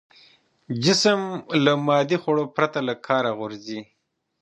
[0.83, 1.19] جسم
[1.63, 3.79] له مادي خوړو پرته له کاره غورځي.